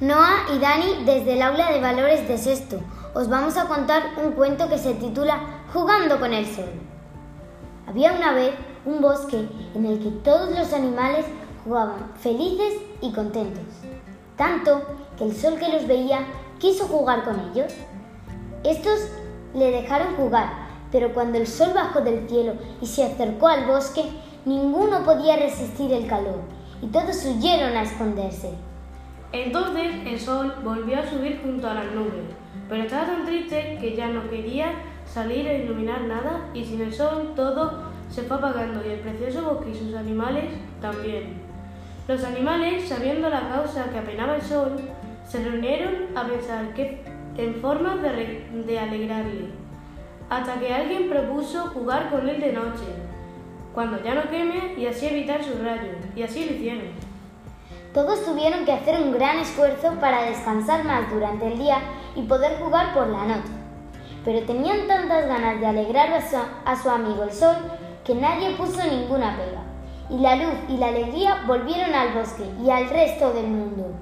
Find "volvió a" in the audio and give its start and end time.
30.64-31.06